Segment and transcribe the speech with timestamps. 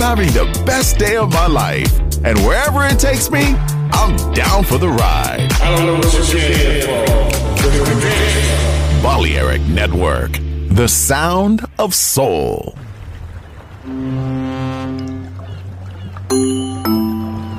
[0.00, 1.92] I'm having the best day of my life.
[2.22, 3.56] And wherever it takes me,
[3.90, 5.48] I'm down for the ride.
[5.60, 7.04] I don't know what you're here for.
[9.02, 10.38] Balearic Network,
[10.70, 12.76] the sound of soul.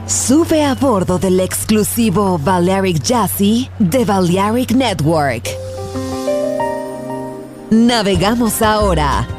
[0.06, 5.50] Sube a bordo del exclusivo Balearic Jazzy de Balearic Network.
[7.70, 9.39] Navegamos ahora.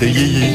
[0.00, 0.49] 的意义。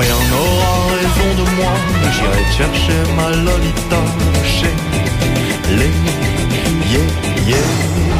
[0.00, 1.72] Rien n'aura raison de moi,
[2.10, 4.02] j'irai chercher ma Lolita
[4.42, 4.74] chez
[5.76, 5.92] les
[6.90, 7.06] yeah,
[7.46, 8.19] yeah.